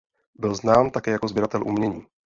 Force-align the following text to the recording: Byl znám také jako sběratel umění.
Byl 0.35 0.55
znám 0.55 0.91
také 0.91 1.11
jako 1.11 1.27
sběratel 1.27 1.63
umění. 1.67 2.05